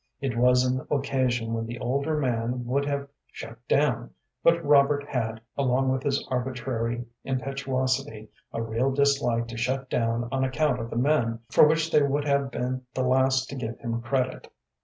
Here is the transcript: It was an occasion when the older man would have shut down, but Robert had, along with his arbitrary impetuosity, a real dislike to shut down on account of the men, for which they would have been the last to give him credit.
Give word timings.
It 0.19 0.35
was 0.35 0.63
an 0.65 0.83
occasion 0.89 1.53
when 1.53 1.67
the 1.67 1.77
older 1.77 2.17
man 2.17 2.65
would 2.65 2.85
have 2.85 3.07
shut 3.31 3.59
down, 3.67 4.09
but 4.41 4.65
Robert 4.65 5.05
had, 5.07 5.41
along 5.55 5.89
with 5.89 6.01
his 6.01 6.27
arbitrary 6.31 7.05
impetuosity, 7.23 8.31
a 8.51 8.63
real 8.63 8.89
dislike 8.91 9.47
to 9.49 9.57
shut 9.57 9.91
down 9.91 10.27
on 10.31 10.43
account 10.43 10.81
of 10.81 10.89
the 10.89 10.95
men, 10.97 11.41
for 11.51 11.67
which 11.67 11.91
they 11.91 12.01
would 12.01 12.25
have 12.25 12.49
been 12.49 12.81
the 12.95 13.03
last 13.03 13.47
to 13.51 13.55
give 13.55 13.77
him 13.77 14.01
credit. 14.01 14.51